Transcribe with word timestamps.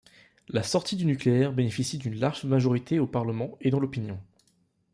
La 0.47 0.63
sortie 0.63 0.95
du 0.95 1.05
nucléaire 1.05 1.53
bénéficie 1.53 1.99
d’une 1.99 2.19
large 2.19 2.43
majorité 2.43 2.97
au 2.97 3.05
parlement 3.05 3.55
et 3.61 3.69
dans 3.69 3.79
l’opinion. 3.79 4.19